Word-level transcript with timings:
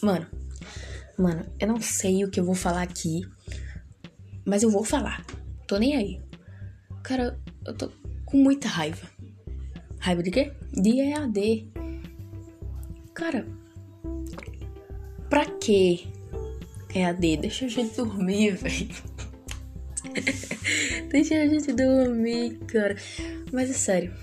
Mano, 0.00 0.26
mano, 1.18 1.44
eu 1.58 1.66
não 1.66 1.80
sei 1.80 2.24
o 2.24 2.30
que 2.30 2.38
eu 2.38 2.44
vou 2.44 2.54
falar 2.54 2.82
aqui, 2.82 3.22
mas 4.44 4.62
eu 4.62 4.70
vou 4.70 4.84
falar. 4.84 5.26
Tô 5.66 5.76
nem 5.76 5.96
aí. 5.96 6.22
Cara, 7.02 7.36
eu 7.66 7.74
tô 7.74 7.90
com 8.24 8.36
muita 8.36 8.68
raiva. 8.68 9.08
Raiva 9.98 10.22
de 10.22 10.30
quê? 10.30 10.52
De 10.72 11.00
EAD. 11.00 11.68
Cara, 13.12 13.44
pra 15.28 15.44
que 15.46 16.06
EAD? 16.94 17.38
Deixa 17.38 17.66
a 17.66 17.68
gente 17.68 17.96
dormir, 17.96 18.52
velho. 18.56 18.88
Deixa 21.10 21.34
a 21.34 21.46
gente 21.46 21.72
dormir, 21.72 22.58
cara. 22.68 22.94
Mas 23.52 23.68
é 23.70 23.72
sério, 23.72 24.14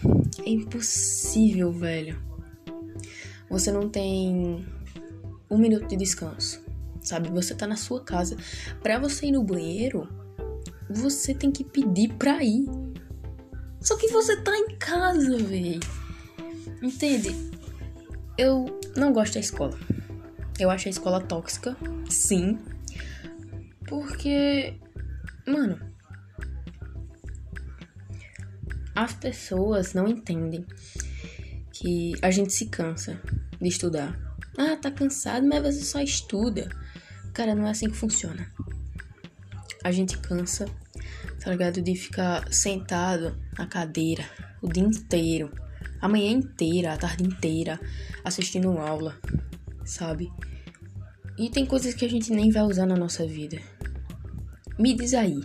é 0.46 0.50
impossível, 0.50 1.72
velho. 1.74 2.18
Você 3.50 3.72
não 3.72 3.90
tem 3.90 4.66
um 5.56 5.60
minuto 5.60 5.88
de 5.88 5.96
descanso, 5.96 6.62
sabe? 7.02 7.30
Você 7.30 7.56
tá 7.56 7.66
na 7.66 7.78
sua 7.78 8.04
casa. 8.04 8.36
Pra 8.82 9.00
você 9.00 9.28
ir 9.28 9.32
no 9.32 9.44
banheiro, 9.44 10.08
você 10.90 11.34
tem 11.34 11.52
que 11.52 11.64
pedir 11.64 12.14
pra 12.14 12.44
ir. 12.44 12.66
Só 13.82 13.96
que 13.98 14.08
você 14.10 14.36
tá 14.42 14.56
em 14.56 14.76
casa, 14.78 15.38
velho. 15.38 15.80
Entende? 16.82 17.30
Eu 18.38 18.66
não 18.96 19.14
gosto 19.14 19.36
da 19.36 19.40
escola. 19.40 19.78
Eu 20.60 20.70
acho 20.70 20.88
a 20.88 20.92
escola 20.92 21.22
tóxica, 21.22 21.76
sim. 22.10 22.60
Porque, 23.88 24.80
mano, 25.48 25.80
as 28.96 29.14
pessoas 29.14 29.94
não 29.94 30.08
entendem 30.08 30.66
que 31.72 32.14
a 32.22 32.32
gente 32.32 32.54
se 32.54 32.68
cansa 32.68 33.22
de 33.60 33.68
estudar. 33.68 34.18
Ah, 34.58 34.76
tá 34.76 34.90
cansado, 34.90 35.48
mas 35.48 35.62
você 35.62 35.84
só 35.84 36.02
estuda. 36.02 36.70
Cara, 37.34 37.54
não 37.54 37.68
é 37.68 37.72
assim 37.72 37.90
que 37.90 37.98
funciona. 37.98 38.50
A 39.84 39.92
gente 39.92 40.18
cansa, 40.18 40.66
tá 41.44 41.52
ligado? 41.52 41.82
De 41.82 41.96
ficar 41.96 42.52
sentado 42.52 43.38
na 43.58 43.68
cadeira 43.68 44.26
o 44.62 44.68
dia 44.68 44.84
inteiro, 44.84 45.52
a 46.02 46.08
manhã 46.08 46.32
inteira, 46.32 46.94
a 46.94 46.98
tarde 46.98 47.24
inteira, 47.24 47.80
assistindo 48.24 48.78
aula, 48.78 49.16
sabe? 49.86 50.32
E 51.38 51.50
tem 51.50 51.66
coisas 51.66 51.94
que 51.94 52.06
a 52.06 52.10
gente 52.10 52.32
nem 52.32 52.50
vai 52.50 52.64
usar 52.64 52.86
na 52.86 52.96
nossa 52.96 53.28
vida. 53.28 53.60
Me 54.80 54.96
diz 54.96 55.14
aí, 55.14 55.42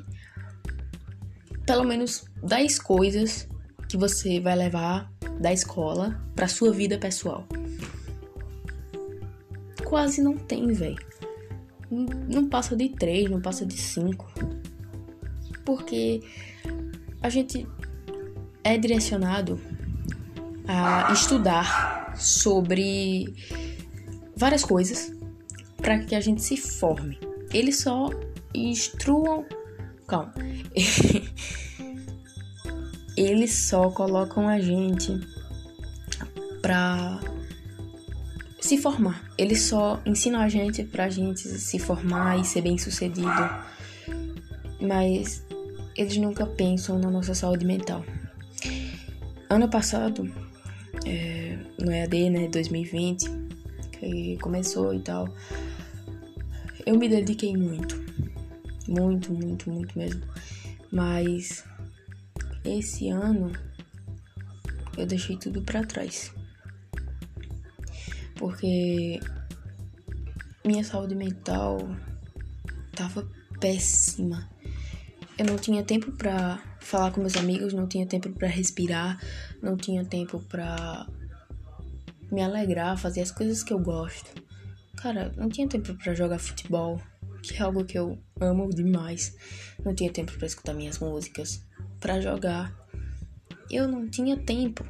pelo 1.66 1.84
menos 1.84 2.24
10 2.42 2.78
coisas 2.78 3.48
que 3.88 3.96
você 3.96 4.40
vai 4.40 4.56
levar 4.56 5.12
da 5.40 5.52
escola 5.52 6.20
para 6.34 6.48
sua 6.48 6.72
vida 6.72 6.98
pessoal. 6.98 7.46
Quase 9.90 10.22
não 10.22 10.38
tem, 10.38 10.72
velho. 10.72 11.04
Não 11.90 12.48
passa 12.48 12.76
de 12.76 12.90
3, 12.90 13.28
não 13.28 13.40
passa 13.40 13.66
de 13.66 13.76
5. 13.76 14.24
Porque 15.64 16.22
a 17.20 17.28
gente 17.28 17.66
é 18.62 18.78
direcionado 18.78 19.60
a 20.68 21.12
estudar 21.12 22.14
sobre 22.16 23.34
várias 24.36 24.64
coisas 24.64 25.12
para 25.76 25.98
que 25.98 26.14
a 26.14 26.20
gente 26.20 26.40
se 26.40 26.56
forme. 26.56 27.18
Eles 27.52 27.80
só 27.80 28.10
instruam. 28.54 29.44
Calma. 30.06 30.32
Eles 33.16 33.54
só 33.54 33.90
colocam 33.90 34.48
a 34.48 34.60
gente 34.60 35.18
pra 36.62 37.18
se 38.60 38.76
formar. 38.76 39.24
Eles 39.38 39.62
só 39.62 40.00
ensinam 40.04 40.40
a 40.40 40.48
gente 40.48 40.84
pra 40.84 41.08
gente 41.08 41.48
se 41.48 41.78
formar 41.78 42.38
e 42.38 42.44
ser 42.44 42.62
bem 42.62 42.76
sucedido. 42.76 43.50
Mas 44.80 45.44
eles 45.96 46.16
nunca 46.16 46.46
pensam 46.46 46.98
na 46.98 47.10
nossa 47.10 47.34
saúde 47.34 47.64
mental. 47.64 48.04
Ano 49.48 49.68
passado, 49.68 50.32
é, 51.06 51.58
no 51.78 51.90
EAD, 51.90 52.30
né, 52.30 52.48
2020, 52.48 53.28
que 53.98 54.38
começou 54.38 54.94
e 54.94 55.00
tal, 55.00 55.28
eu 56.86 56.96
me 56.96 57.08
dediquei 57.08 57.56
muito. 57.56 58.00
Muito, 58.86 59.32
muito, 59.32 59.70
muito 59.70 59.98
mesmo. 59.98 60.22
Mas 60.90 61.64
esse 62.64 63.08
ano 63.08 63.52
eu 64.96 65.06
deixei 65.06 65.36
tudo 65.36 65.62
para 65.62 65.84
trás. 65.84 66.32
Porque 68.40 69.20
minha 70.64 70.82
saúde 70.82 71.14
mental 71.14 71.76
tava 72.96 73.28
péssima. 73.60 74.48
Eu 75.38 75.44
não 75.44 75.56
tinha 75.56 75.82
tempo 75.82 76.10
para 76.12 76.58
falar 76.80 77.10
com 77.10 77.20
meus 77.20 77.36
amigos, 77.36 77.74
não 77.74 77.86
tinha 77.86 78.06
tempo 78.06 78.30
para 78.30 78.48
respirar, 78.48 79.20
não 79.62 79.76
tinha 79.76 80.06
tempo 80.06 80.40
para 80.40 81.06
me 82.32 82.40
alegrar, 82.40 82.96
fazer 82.96 83.20
as 83.20 83.30
coisas 83.30 83.62
que 83.62 83.74
eu 83.74 83.78
gosto. 83.78 84.30
Cara, 84.96 85.30
não 85.36 85.50
tinha 85.50 85.68
tempo 85.68 85.94
para 85.94 86.14
jogar 86.14 86.38
futebol, 86.38 86.98
que 87.42 87.58
é 87.58 87.60
algo 87.60 87.84
que 87.84 87.98
eu 87.98 88.18
amo 88.40 88.70
demais. 88.70 89.36
Não 89.84 89.94
tinha 89.94 90.10
tempo 90.10 90.32
para 90.32 90.46
escutar 90.46 90.72
minhas 90.72 90.98
músicas, 90.98 91.62
para 92.00 92.22
jogar. 92.22 92.74
Eu 93.70 93.86
não 93.86 94.08
tinha 94.08 94.38
tempo, 94.38 94.82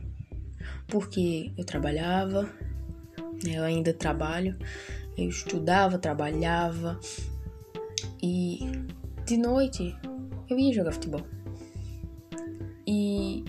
porque 0.87 1.53
eu 1.59 1.65
trabalhava, 1.65 2.49
eu 3.47 3.62
ainda 3.62 3.93
trabalho, 3.93 4.56
eu 5.17 5.28
estudava, 5.28 5.99
trabalhava 5.99 6.99
e 8.23 8.61
de 9.25 9.37
noite 9.37 9.97
eu 10.49 10.59
ia 10.59 10.73
jogar 10.73 10.93
futebol. 10.93 11.23
E 12.87 13.45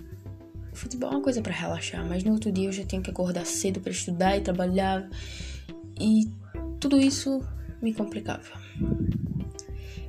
futebol 0.73 1.11
é 1.11 1.15
uma 1.15 1.21
coisa 1.21 1.41
para 1.41 1.53
relaxar, 1.53 2.07
mas 2.07 2.23
no 2.23 2.33
outro 2.33 2.51
dia 2.51 2.67
eu 2.67 2.71
já 2.71 2.83
tinha 2.85 3.01
que 3.01 3.09
acordar 3.09 3.45
cedo 3.45 3.79
para 3.79 3.91
estudar 3.91 4.37
e 4.37 4.41
trabalhar 4.41 5.09
e 5.99 6.29
tudo 6.79 6.99
isso 6.99 7.43
me 7.81 7.93
complicava. 7.93 8.61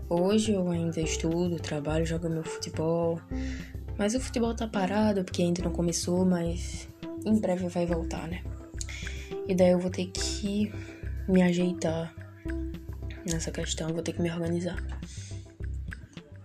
Hoje 0.08 0.52
eu 0.52 0.68
ainda 0.70 1.00
estudo, 1.00 1.56
trabalho, 1.56 2.04
jogo 2.04 2.28
meu 2.28 2.44
futebol, 2.44 3.18
mas 3.96 4.14
o 4.14 4.20
futebol 4.20 4.54
tá 4.54 4.68
parado 4.68 5.24
porque 5.24 5.42
ainda 5.42 5.62
não 5.62 5.72
começou, 5.72 6.24
mas 6.24 6.88
em 7.24 7.40
breve 7.40 7.68
vai 7.68 7.86
voltar, 7.86 8.28
né? 8.28 8.42
E 9.48 9.54
daí 9.54 9.70
eu 9.70 9.78
vou 9.78 9.90
ter 9.90 10.06
que 10.06 10.72
me 11.28 11.42
ajeitar 11.42 12.14
nessa 13.30 13.50
questão, 13.50 13.92
vou 13.92 14.02
ter 14.02 14.12
que 14.12 14.22
me 14.22 14.30
organizar. 14.30 14.76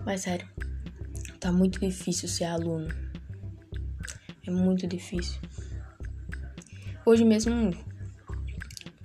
Mas 0.06 0.22
sério, 0.22 0.48
tá 1.40 1.52
muito 1.52 1.80
difícil 1.80 2.28
ser 2.28 2.46
aluno. 2.46 2.88
É 4.46 4.52
muito 4.52 4.88
difícil. 4.88 5.40
Hoje 7.06 7.24
mesmo, 7.24 7.72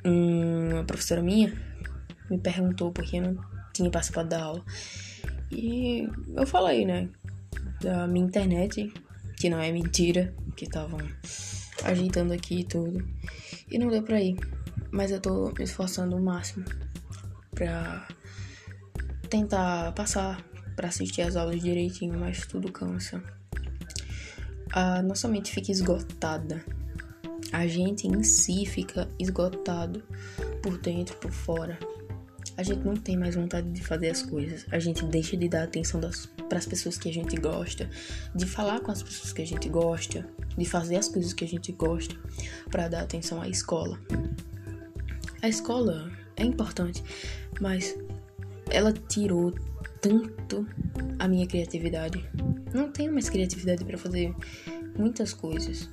uma 0.04 0.84
professora 0.84 1.22
minha 1.22 1.52
me 2.30 2.38
perguntou 2.38 2.92
porque 2.92 3.16
eu 3.16 3.22
não 3.22 3.44
tinha 3.72 3.90
participado 3.90 4.28
da 4.28 4.42
aula. 4.42 4.64
E 5.50 6.08
eu 6.34 6.46
falei, 6.46 6.84
né, 6.86 7.08
da 7.80 8.06
minha 8.06 8.24
internet, 8.24 8.92
que 9.36 9.50
não 9.50 9.60
é 9.60 9.70
mentira, 9.70 10.34
que 10.56 10.64
estavam 10.64 10.98
ajeitando 11.84 12.32
aqui 12.32 12.60
e 12.60 12.64
tudo. 12.64 13.04
E 13.72 13.78
não 13.78 13.88
deu 13.88 14.02
pra 14.02 14.20
ir. 14.20 14.36
Mas 14.90 15.10
eu 15.10 15.20
tô 15.20 15.50
me 15.58 15.64
esforçando 15.64 16.14
o 16.16 16.22
máximo 16.22 16.64
pra 17.52 18.06
tentar 19.28 19.92
passar 19.92 20.44
para 20.76 20.88
assistir 20.88 21.22
as 21.22 21.34
aulas 21.34 21.60
direitinho, 21.60 22.18
mas 22.18 22.46
tudo 22.46 22.70
cansa. 22.70 23.22
A 24.72 25.02
nossa 25.02 25.26
mente 25.26 25.50
fica 25.50 25.72
esgotada. 25.72 26.64
A 27.52 27.66
gente 27.66 28.06
em 28.06 28.22
si 28.22 28.66
fica 28.66 29.08
esgotado 29.18 30.02
por 30.62 30.78
dentro, 30.78 31.16
por 31.16 31.32
fora 31.32 31.78
a 32.56 32.62
gente 32.62 32.84
não 32.84 32.94
tem 32.94 33.16
mais 33.16 33.34
vontade 33.34 33.68
de 33.70 33.82
fazer 33.82 34.10
as 34.10 34.22
coisas. 34.22 34.66
A 34.70 34.78
gente 34.78 35.04
deixa 35.06 35.36
de 35.36 35.48
dar 35.48 35.64
atenção 35.64 36.00
para 36.52 36.58
as 36.58 36.66
pessoas 36.66 36.98
que 36.98 37.08
a 37.08 37.12
gente 37.12 37.34
gosta, 37.40 37.88
de 38.34 38.44
falar 38.44 38.80
com 38.80 38.92
as 38.92 39.02
pessoas 39.02 39.32
que 39.32 39.40
a 39.40 39.46
gente 39.46 39.70
gosta, 39.70 40.28
de 40.54 40.66
fazer 40.66 40.96
as 40.96 41.08
coisas 41.08 41.32
que 41.32 41.42
a 41.42 41.48
gente 41.48 41.72
gosta, 41.72 42.14
para 42.70 42.88
dar 42.88 43.00
atenção 43.00 43.40
à 43.40 43.48
escola. 43.48 43.98
A 45.40 45.48
escola 45.48 46.12
é 46.36 46.44
importante, 46.44 47.02
mas 47.58 47.96
ela 48.68 48.92
tirou 48.92 49.54
tanto 50.02 50.68
a 51.18 51.26
minha 51.26 51.46
criatividade. 51.46 52.22
Não 52.74 52.92
tenho 52.92 53.14
mais 53.14 53.30
criatividade 53.30 53.82
para 53.82 53.96
fazer 53.96 54.34
muitas 54.94 55.32
coisas. 55.32 55.88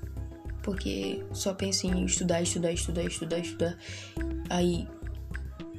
Porque 0.62 1.24
só 1.32 1.54
penso 1.54 1.88
em 1.88 2.04
estudar, 2.04 2.42
estudar, 2.42 2.74
estudar, 2.74 3.06
estudar, 3.06 3.40
estudar. 3.40 3.78
Aí 4.50 4.86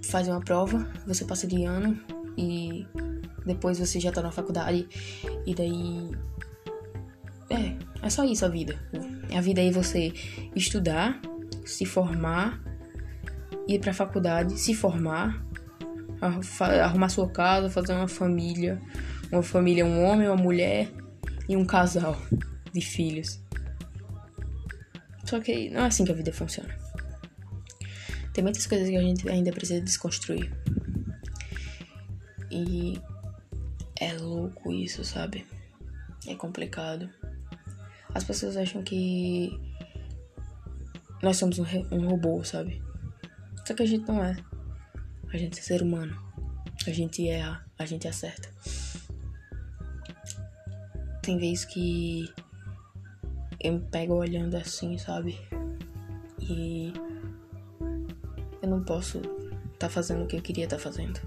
faz 0.04 0.26
uma 0.26 0.40
prova, 0.40 0.90
você 1.06 1.22
passa 1.26 1.46
de 1.46 1.64
ano 1.64 2.00
e 2.38 2.86
depois 3.46 3.78
você 3.78 3.98
já 3.98 4.12
tá 4.12 4.22
na 4.22 4.30
faculdade 4.30 4.88
e 5.46 5.54
daí 5.54 6.10
é, 7.48 7.76
é 8.06 8.10
só 8.10 8.24
isso 8.24 8.44
a 8.44 8.48
vida. 8.48 8.78
A 9.34 9.40
vida 9.40 9.62
é 9.62 9.70
você 9.70 10.12
estudar, 10.54 11.20
se 11.64 11.84
formar 11.84 12.60
ir 13.74 13.78
pra 13.78 13.94
faculdade, 13.94 14.58
se 14.58 14.74
formar, 14.74 15.44
arrumar 16.82 17.08
sua 17.08 17.28
casa, 17.28 17.70
fazer 17.70 17.92
uma 17.92 18.08
família. 18.08 18.80
Uma 19.30 19.42
família, 19.42 19.84
um 19.84 20.04
homem, 20.04 20.26
uma 20.26 20.36
mulher 20.36 20.90
e 21.48 21.56
um 21.56 21.64
casal 21.64 22.20
de 22.72 22.80
filhos. 22.80 23.40
Só 25.24 25.38
que 25.38 25.70
não 25.70 25.82
é 25.82 25.86
assim 25.86 26.04
que 26.04 26.10
a 26.10 26.14
vida 26.14 26.32
funciona. 26.32 26.74
Tem 28.32 28.42
muitas 28.42 28.66
coisas 28.66 28.88
que 28.88 28.96
a 28.96 29.00
gente 29.00 29.28
ainda 29.28 29.52
precisa 29.52 29.80
desconstruir. 29.80 30.52
E 32.50 33.00
é 34.00 34.14
louco 34.14 34.72
isso, 34.72 35.04
sabe? 35.04 35.46
É 36.26 36.34
complicado. 36.34 37.08
As 38.14 38.24
pessoas 38.24 38.56
acham 38.56 38.82
que 38.82 39.60
nós 41.22 41.36
somos 41.36 41.58
um, 41.58 41.64
um 41.92 42.08
robô, 42.08 42.42
sabe? 42.42 42.82
Só 43.66 43.74
que 43.74 43.82
a 43.82 43.86
gente 43.86 44.08
não 44.08 44.24
é. 44.24 44.36
A 45.32 45.36
gente 45.36 45.60
é 45.60 45.62
ser 45.62 45.82
humano. 45.82 46.18
A 46.86 46.90
gente 46.90 47.28
erra, 47.28 47.64
a 47.78 47.84
gente 47.84 48.08
acerta. 48.08 48.48
Tem 51.22 51.36
vezes 51.36 51.66
que 51.66 52.32
eu 53.60 53.74
me 53.74 53.80
pego 53.80 54.14
olhando 54.14 54.56
assim, 54.56 54.96
sabe? 54.96 55.38
E 56.40 56.92
eu 58.62 58.68
não 58.68 58.82
posso 58.82 59.18
estar 59.18 59.76
tá 59.78 59.88
fazendo 59.90 60.24
o 60.24 60.26
que 60.26 60.36
eu 60.36 60.42
queria 60.42 60.64
estar 60.64 60.78
tá 60.78 60.82
fazendo. 60.82 61.20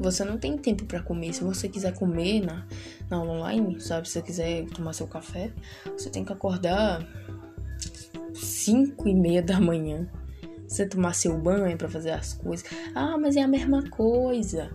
Você 0.00 0.24
não 0.24 0.38
tem 0.38 0.56
tempo 0.56 0.84
para 0.84 1.02
comer. 1.02 1.32
Se 1.32 1.42
você 1.42 1.68
quiser 1.68 1.94
comer 1.94 2.40
na, 2.40 2.66
na 3.10 3.22
online, 3.22 3.80
sabe? 3.80 4.06
Se 4.06 4.14
você 4.14 4.22
quiser 4.22 4.66
tomar 4.66 4.92
seu 4.92 5.06
café, 5.06 5.52
você 5.96 6.10
tem 6.10 6.24
que 6.24 6.32
acordar 6.32 7.06
5 8.34 9.08
e 9.08 9.14
meia 9.14 9.42
da 9.42 9.60
manhã. 9.60 10.08
Você 10.66 10.86
tomar 10.86 11.14
seu 11.14 11.38
banho 11.38 11.76
para 11.76 11.88
fazer 11.88 12.10
as 12.10 12.34
coisas. 12.34 12.68
Ah, 12.94 13.16
mas 13.16 13.36
é 13.36 13.42
a 13.42 13.48
mesma 13.48 13.88
coisa. 13.88 14.70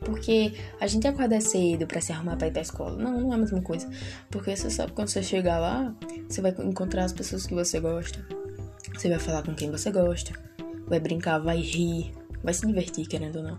Porque 0.00 0.54
a 0.80 0.86
gente 0.86 1.06
acorda 1.06 1.40
cedo 1.40 1.86
para 1.86 2.00
se 2.00 2.12
arrumar 2.12 2.36
para 2.36 2.48
ir 2.48 2.52
pra 2.52 2.62
escola. 2.62 2.96
Não, 2.96 3.20
não 3.20 3.32
é 3.32 3.36
a 3.36 3.38
mesma 3.38 3.62
coisa. 3.62 3.88
Porque 4.30 4.54
você 4.54 4.70
sabe 4.70 4.92
quando 4.92 5.08
você 5.08 5.22
chegar 5.22 5.58
lá, 5.58 5.94
você 6.28 6.40
vai 6.40 6.54
encontrar 6.58 7.04
as 7.04 7.12
pessoas 7.12 7.46
que 7.46 7.54
você 7.54 7.80
gosta. 7.80 8.24
Você 8.94 9.08
vai 9.08 9.18
falar 9.18 9.42
com 9.42 9.54
quem 9.54 9.70
você 9.70 9.90
gosta. 9.90 10.32
Vai 10.86 11.00
brincar, 11.00 11.38
vai 11.38 11.60
rir, 11.60 12.12
vai 12.42 12.52
se 12.52 12.66
divertir, 12.66 13.06
querendo 13.06 13.36
ou 13.36 13.42
não. 13.42 13.58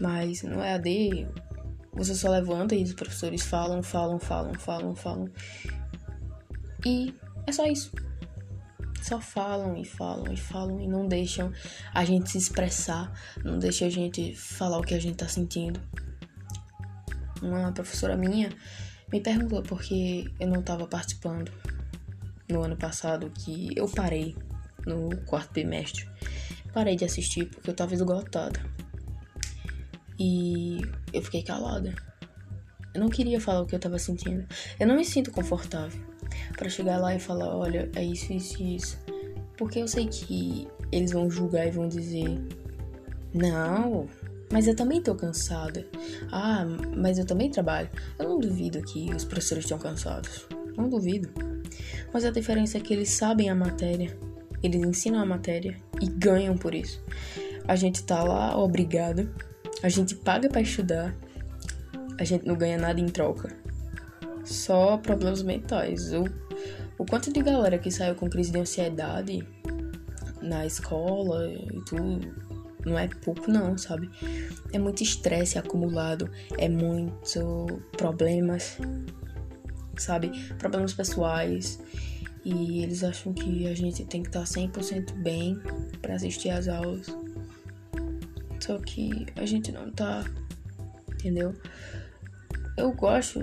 Mas 0.00 0.42
no 0.42 0.62
EAD, 0.62 1.28
você 1.92 2.14
só 2.14 2.30
levanta 2.30 2.74
e 2.74 2.82
os 2.82 2.94
professores 2.94 3.42
falam, 3.42 3.82
falam, 3.82 4.18
falam, 4.18 4.54
falam, 4.54 4.94
falam. 4.94 5.30
E 6.84 7.14
é 7.46 7.52
só 7.52 7.66
isso. 7.66 7.92
Só 9.02 9.20
falam 9.20 9.76
e 9.76 9.84
falam 9.84 10.32
e 10.32 10.36
falam 10.36 10.80
e 10.80 10.86
não 10.86 11.06
deixam 11.06 11.52
a 11.94 12.04
gente 12.04 12.30
se 12.30 12.38
expressar, 12.38 13.12
não 13.44 13.58
deixam 13.58 13.88
a 13.88 13.90
gente 13.90 14.34
falar 14.34 14.78
o 14.78 14.82
que 14.82 14.94
a 14.94 15.00
gente 15.00 15.16
tá 15.16 15.28
sentindo. 15.28 15.80
Uma 17.42 17.72
professora 17.72 18.16
minha 18.16 18.50
me 19.10 19.20
perguntou 19.20 19.62
porque 19.62 20.30
eu 20.38 20.46
não 20.46 20.62
tava 20.62 20.86
participando 20.86 21.50
no 22.48 22.62
ano 22.62 22.76
passado 22.76 23.30
que 23.30 23.70
eu 23.74 23.88
parei 23.88 24.36
no 24.86 25.16
quarto 25.26 25.52
bimestre. 25.52 26.08
Parei 26.72 26.96
de 26.96 27.04
assistir 27.04 27.46
porque 27.46 27.70
eu 27.70 27.74
tava 27.74 27.94
esgotada. 27.94 28.60
E 30.20 30.82
eu 31.14 31.22
fiquei 31.22 31.42
calada. 31.42 31.94
Eu 32.92 33.00
não 33.00 33.08
queria 33.08 33.40
falar 33.40 33.62
o 33.62 33.66
que 33.66 33.74
eu 33.74 33.78
tava 33.78 33.98
sentindo. 33.98 34.46
Eu 34.78 34.86
não 34.86 34.96
me 34.96 35.04
sinto 35.04 35.30
confortável 35.30 35.98
para 36.58 36.68
chegar 36.68 36.98
lá 36.98 37.14
e 37.14 37.18
falar, 37.18 37.56
olha, 37.56 37.90
é 37.96 38.04
isso, 38.04 38.30
isso 38.30 38.62
e 38.62 38.76
isso. 38.76 38.98
Porque 39.56 39.78
eu 39.78 39.88
sei 39.88 40.06
que 40.06 40.68
eles 40.92 41.12
vão 41.12 41.30
julgar 41.30 41.66
e 41.66 41.70
vão 41.70 41.88
dizer: 41.88 42.38
"Não, 43.32 44.06
mas 44.52 44.66
eu 44.66 44.76
também 44.76 45.00
tô 45.00 45.14
cansada. 45.14 45.86
Ah, 46.30 46.66
mas 46.94 47.18
eu 47.18 47.24
também 47.24 47.50
trabalho. 47.50 47.88
Eu 48.18 48.28
não 48.28 48.38
duvido 48.38 48.82
que 48.82 49.14
os 49.14 49.24
professores 49.24 49.64
estão 49.64 49.78
cansados. 49.78 50.46
Não 50.76 50.88
duvido. 50.88 51.30
Mas 52.12 52.26
a 52.26 52.30
diferença 52.30 52.76
é 52.76 52.80
que 52.80 52.92
eles 52.92 53.08
sabem 53.08 53.48
a 53.48 53.54
matéria, 53.54 54.14
eles 54.62 54.82
ensinam 54.82 55.20
a 55.20 55.26
matéria 55.26 55.76
e 56.00 56.06
ganham 56.06 56.58
por 56.58 56.74
isso. 56.74 57.02
A 57.66 57.76
gente 57.76 58.02
tá 58.02 58.22
lá 58.22 58.58
obrigado 58.58 59.32
a 59.82 59.88
gente 59.88 60.14
paga 60.14 60.48
para 60.48 60.60
estudar, 60.60 61.14
a 62.18 62.24
gente 62.24 62.46
não 62.46 62.54
ganha 62.54 62.78
nada 62.78 63.00
em 63.00 63.06
troca. 63.06 63.56
Só 64.44 64.96
problemas 64.98 65.42
mentais. 65.42 66.12
O, 66.12 66.24
o 66.98 67.04
quanto 67.04 67.32
de 67.32 67.42
galera 67.42 67.78
que 67.78 67.90
saiu 67.90 68.14
com 68.14 68.28
crise 68.28 68.50
de 68.50 68.58
ansiedade 68.58 69.46
na 70.42 70.66
escola 70.66 71.50
e 71.52 71.80
tudo, 71.84 72.34
não 72.84 72.98
é 72.98 73.08
pouco 73.08 73.50
não, 73.50 73.76
sabe? 73.76 74.10
É 74.72 74.78
muito 74.78 75.02
estresse 75.02 75.58
acumulado, 75.58 76.30
é 76.58 76.68
muito 76.68 77.66
problemas, 77.96 78.78
sabe? 79.96 80.30
Problemas 80.58 80.92
pessoais. 80.92 81.80
E 82.42 82.82
eles 82.82 83.04
acham 83.04 83.34
que 83.34 83.66
a 83.66 83.74
gente 83.74 84.04
tem 84.06 84.22
que 84.22 84.28
estar 84.28 84.44
100% 84.44 85.12
bem 85.22 85.60
para 86.00 86.14
assistir 86.14 86.48
às 86.48 86.68
aulas. 86.68 87.06
Só 88.60 88.78
que 88.78 89.26
a 89.36 89.46
gente 89.46 89.72
não 89.72 89.90
tá. 89.90 90.24
Entendeu? 91.14 91.54
Eu 92.76 92.92
gosto. 92.92 93.42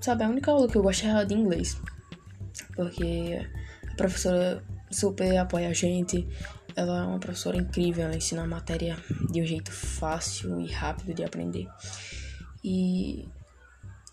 Sabe, 0.00 0.24
a 0.24 0.28
única 0.28 0.50
aula 0.50 0.68
que 0.68 0.76
eu 0.76 0.82
gosto 0.82 1.06
é 1.06 1.24
de 1.24 1.34
inglês. 1.34 1.80
Porque 2.74 3.46
a 3.90 3.94
professora 3.94 4.62
super 4.90 5.36
apoia 5.38 5.68
a 5.68 5.72
gente. 5.72 6.26
Ela 6.76 7.00
é 7.00 7.06
uma 7.06 7.18
professora 7.18 7.56
incrível, 7.56 8.04
ela 8.04 8.16
ensina 8.16 8.42
a 8.42 8.46
matéria 8.46 8.96
de 9.30 9.42
um 9.42 9.44
jeito 9.44 9.72
fácil 9.72 10.60
e 10.60 10.70
rápido 10.70 11.12
de 11.12 11.24
aprender. 11.24 11.68
E 12.62 13.28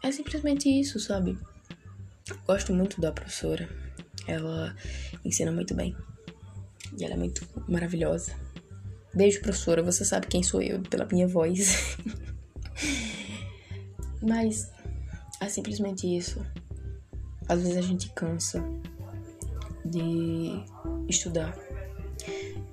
é 0.04 0.12
simplesmente 0.12 0.68
isso, 0.68 1.00
sabe? 1.00 1.38
Gosto 2.46 2.74
muito 2.74 3.00
da 3.00 3.12
professora. 3.12 3.70
Ela 4.28 4.76
ensina 5.24 5.52
muito 5.52 5.74
bem. 5.74 5.96
E 6.98 7.04
ela 7.04 7.14
é 7.14 7.18
muito 7.18 7.48
maravilhosa. 7.68 8.34
Beijo, 9.18 9.42
professora, 9.42 9.82
você 9.82 10.06
sabe 10.06 10.28
quem 10.28 10.44
sou 10.44 10.62
eu 10.62 10.80
pela 10.80 11.08
minha 11.12 11.28
voz. 11.28 11.98
Mas 14.22 14.72
é 15.42 15.50
simplesmente 15.50 16.06
isso. 16.06 16.40
Às 17.50 17.64
vezes 17.64 17.78
a 17.78 17.82
gente 17.82 18.12
cansa 18.12 18.64
de 19.84 20.64
estudar, 21.10 21.58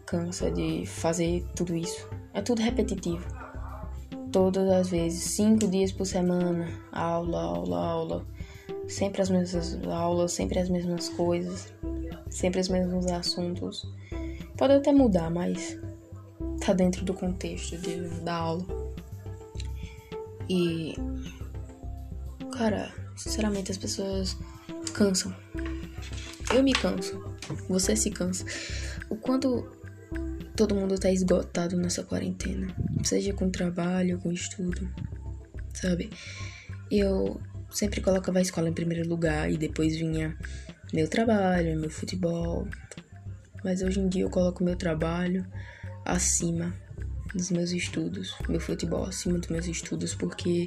cansa 0.05 0.51
de 0.51 0.85
fazer 0.85 1.47
tudo 1.57 1.75
isso. 1.75 2.07
É 2.35 2.43
tudo 2.43 2.61
repetitivo. 2.61 3.27
Todas 4.31 4.69
as 4.69 4.91
vezes, 4.91 5.23
cinco 5.23 5.67
dias 5.67 5.93
por 5.93 6.05
semana, 6.05 6.69
aula, 6.93 7.41
aula, 7.41 7.87
aula. 7.87 8.27
Sempre 8.87 9.23
as 9.23 9.31
mesmas 9.31 9.79
aulas, 9.87 10.33
sempre 10.33 10.59
as 10.59 10.69
mesmas 10.69 11.09
coisas, 11.09 11.73
sempre 12.29 12.61
os 12.61 12.69
mesmos 12.69 13.07
assuntos. 13.07 13.91
Pode 14.59 14.75
até 14.75 14.93
mudar, 14.93 15.31
mas 15.31 15.79
tá 16.61 16.73
dentro 16.73 17.05
do 17.05 17.15
contexto 17.15 17.77
de, 17.79 18.09
da 18.21 18.35
aula. 18.35 18.67
E. 20.49 20.95
Cara, 22.57 22.93
sinceramente 23.17 23.73
as 23.73 23.79
pessoas 23.79 24.37
cansam. 24.93 25.35
Eu 26.55 26.63
me 26.63 26.73
canso. 26.73 27.23
Você 27.69 27.97
se 27.97 28.11
cansa. 28.11 28.45
O 29.09 29.17
quanto 29.17 29.67
todo 30.57 30.75
mundo 30.75 30.99
tá 30.99 31.11
esgotado 31.11 31.77
nessa 31.77 32.03
quarentena. 32.03 32.75
Seja 33.03 33.33
com 33.33 33.51
trabalho, 33.51 34.19
com 34.19 34.33
estudo. 34.33 34.89
Sabe? 35.73 36.11
Eu 36.91 37.41
sempre 37.71 38.01
colocava 38.01 38.39
a 38.39 38.43
escola 38.43 38.69
em 38.69 38.73
primeiro 38.73 39.09
lugar 39.09 39.51
e 39.51 39.57
depois 39.57 39.97
vinha 39.97 40.37
meu 40.93 41.09
trabalho, 41.09 41.79
meu 41.79 41.91
futebol. 41.91 42.69
Mas 43.65 43.83
hoje 43.83 43.99
em 43.99 44.09
dia 44.09 44.23
eu 44.23 44.31
coloco 44.31 44.63
meu 44.63 44.77
trabalho, 44.77 45.45
acima 46.05 46.75
dos 47.35 47.51
meus 47.51 47.73
estudos, 47.73 48.35
meu 48.49 48.61
futebol 48.61 49.05
acima 49.05 49.39
dos 49.39 49.49
meus 49.49 49.67
estudos, 49.67 50.15
porque 50.15 50.67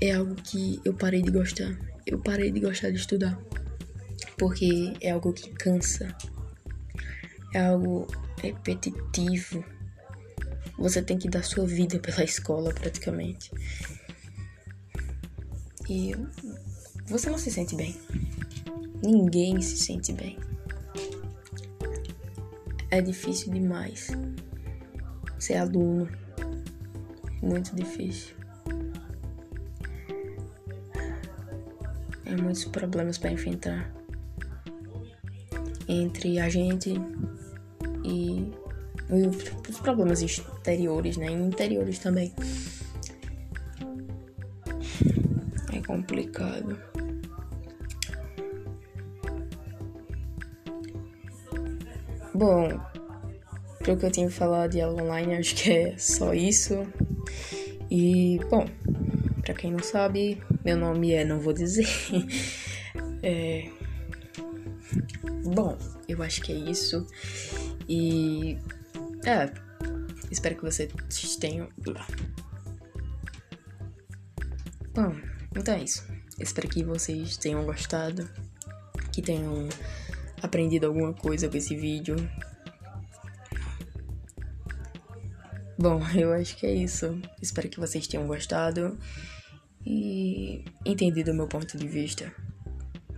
é 0.00 0.12
algo 0.12 0.34
que 0.34 0.80
eu 0.84 0.94
parei 0.94 1.22
de 1.22 1.30
gostar. 1.30 1.78
Eu 2.06 2.18
parei 2.18 2.50
de 2.50 2.60
gostar 2.60 2.90
de 2.90 2.96
estudar, 2.96 3.38
porque 4.38 4.94
é 5.00 5.10
algo 5.10 5.32
que 5.32 5.50
cansa, 5.50 6.16
é 7.54 7.60
algo 7.60 8.06
repetitivo. 8.40 9.64
Você 10.78 11.02
tem 11.02 11.18
que 11.18 11.28
dar 11.28 11.44
sua 11.44 11.66
vida 11.66 11.98
pela 11.98 12.24
escola, 12.24 12.72
praticamente. 12.72 13.50
E 15.88 16.14
você 17.06 17.28
não 17.28 17.36
se 17.36 17.50
sente 17.50 17.76
bem. 17.76 18.00
Ninguém 19.02 19.60
se 19.60 19.76
sente 19.76 20.12
bem 20.12 20.38
é 22.90 23.00
difícil 23.00 23.52
demais 23.52 24.08
ser 25.38 25.56
aluno. 25.56 26.08
Muito 27.42 27.74
difícil. 27.74 28.34
É 32.24 32.36
muitos 32.36 32.64
problemas 32.66 33.18
para 33.18 33.32
enfrentar 33.32 33.90
entre 35.88 36.38
a 36.38 36.48
gente 36.48 36.94
e 38.04 38.52
os 39.68 39.80
problemas 39.80 40.22
exteriores, 40.22 41.16
né? 41.16 41.26
E 41.26 41.32
interiores 41.32 41.98
também. 41.98 42.32
É 45.72 45.80
complicado. 45.84 46.89
Bom, 52.40 52.80
pelo 53.84 53.98
que 53.98 54.06
eu 54.06 54.10
tinha 54.10 54.30
falado 54.30 54.70
de 54.70 54.80
aula 54.80 55.02
online, 55.02 55.34
acho 55.34 55.54
que 55.56 55.70
é 55.70 55.98
só 55.98 56.32
isso. 56.32 56.86
E, 57.90 58.40
bom, 58.48 58.64
pra 59.42 59.52
quem 59.52 59.70
não 59.70 59.82
sabe, 59.82 60.42
meu 60.64 60.74
nome 60.74 61.12
é 61.12 61.22
Não 61.22 61.38
Vou 61.38 61.52
Dizer. 61.52 61.86
é... 63.22 63.68
Bom, 65.54 65.76
eu 66.08 66.22
acho 66.22 66.40
que 66.40 66.50
é 66.50 66.54
isso. 66.56 67.06
E. 67.86 68.56
É. 69.26 69.52
Espero 70.30 70.56
que 70.56 70.62
vocês 70.62 70.90
tenham. 71.38 71.68
Bom, 74.94 75.14
então 75.54 75.74
é 75.74 75.82
isso. 75.82 76.06
Espero 76.38 76.68
que 76.68 76.82
vocês 76.82 77.36
tenham 77.36 77.66
gostado. 77.66 78.30
Que 79.12 79.20
tenham 79.20 79.68
aprendido 80.42 80.86
alguma 80.86 81.12
coisa 81.12 81.48
com 81.48 81.56
esse 81.56 81.76
vídeo. 81.76 82.16
Bom, 85.78 86.00
eu 86.14 86.32
acho 86.32 86.56
que 86.56 86.66
é 86.66 86.74
isso. 86.74 87.20
Espero 87.40 87.68
que 87.68 87.80
vocês 87.80 88.06
tenham 88.06 88.26
gostado 88.26 88.98
e 89.84 90.64
entendido 90.84 91.32
o 91.32 91.34
meu 91.34 91.46
ponto 91.46 91.76
de 91.76 91.88
vista. 91.88 92.32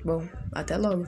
Bom, 0.05 0.27
até 0.53 0.77
logo! 0.77 1.07